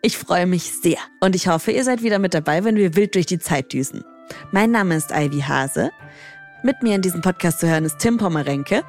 Ich 0.00 0.16
freue 0.16 0.46
mich 0.46 0.70
sehr 0.70 0.98
und 1.18 1.34
ich 1.34 1.48
hoffe, 1.48 1.72
ihr 1.72 1.82
seid 1.82 2.04
wieder 2.04 2.20
mit 2.20 2.34
dabei, 2.34 2.62
wenn 2.62 2.76
wir 2.76 2.94
wild 2.94 3.16
durch 3.16 3.26
die 3.26 3.40
Zeit 3.40 3.72
düsen. 3.72 4.04
Mein 4.50 4.70
Name 4.70 4.96
ist 4.96 5.10
Ivy 5.10 5.40
Hase. 5.40 5.90
Mit 6.62 6.82
mir 6.82 6.94
in 6.94 7.02
diesem 7.02 7.20
Podcast 7.20 7.60
zu 7.60 7.68
hören 7.68 7.84
ist 7.84 7.98
Tim 7.98 8.16
Pommerenke. 8.16 8.82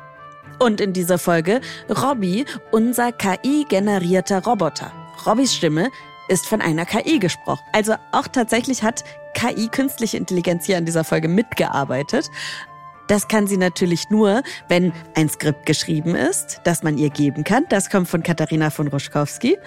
Und 0.59 0.79
in 0.79 0.93
dieser 0.93 1.17
Folge 1.17 1.59
Robby, 1.89 2.45
unser 2.71 3.11
KI-generierter 3.11 4.43
Roboter. 4.43 4.91
Robbys 5.25 5.53
Stimme 5.53 5.89
ist 6.27 6.45
von 6.45 6.61
einer 6.61 6.85
KI 6.85 7.19
gesprochen. 7.19 7.63
Also 7.73 7.95
auch 8.11 8.27
tatsächlich 8.27 8.83
hat 8.83 9.03
KI, 9.33 9.67
künstliche 9.67 10.17
Intelligenz, 10.17 10.65
hier 10.65 10.77
an 10.77 10.85
dieser 10.85 11.03
Folge 11.03 11.27
mitgearbeitet. 11.27 12.29
Das 13.07 13.27
kann 13.27 13.47
sie 13.47 13.57
natürlich 13.57 14.09
nur, 14.09 14.41
wenn 14.67 14.93
ein 15.15 15.29
Skript 15.29 15.65
geschrieben 15.65 16.15
ist, 16.15 16.61
das 16.63 16.83
man 16.83 16.97
ihr 16.97 17.09
geben 17.09 17.43
kann. 17.43 17.65
Das 17.69 17.89
kommt 17.89 18.07
von 18.07 18.23
Katharina 18.23 18.69
von 18.69 18.87
Ruschkowski. 18.87 19.57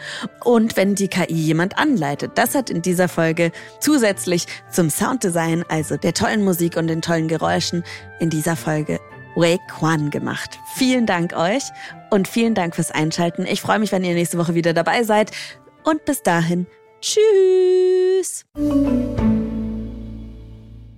Und 0.45 0.77
wenn 0.77 0.95
die 0.95 1.09
KI 1.09 1.35
jemand 1.35 1.79
anleitet. 1.79 2.33
Das 2.35 2.55
hat 2.55 2.71
in 2.71 2.83
dieser 2.83 3.09
Folge 3.09 3.53
zusätzlich 3.81 4.47
zum 4.71 4.91
Sounddesign, 4.91 5.65
also 5.69 5.97
der 5.97 6.15
tollen 6.15 6.45
Musik 6.45 6.77
und 6.77 6.89
den 6.89 7.03
tollen 7.03 7.29
Geräuschen, 7.29 7.85
in 8.19 8.31
dieser 8.31 8.57
Folge 8.57 8.99
Wei 9.37 9.59
Quan 9.69 10.11
gemacht. 10.11 10.59
Vielen 10.75 11.07
Dank 11.07 11.33
euch 11.37 11.63
und 12.11 12.27
vielen 12.27 12.55
Dank 12.55 12.75
fürs 12.75 12.91
Einschalten. 12.91 13.47
Ich 13.47 13.61
freue 13.61 13.79
mich, 13.79 13.93
wenn 13.93 14.03
ihr 14.05 14.15
nächste 14.15 14.39
Woche 14.39 14.55
wieder 14.55 14.75
dabei 14.75 15.05
seid. 15.05 15.31
Und 15.85 16.05
bis 16.05 16.23
dahin, 16.23 16.67
tschüss! 17.01 18.45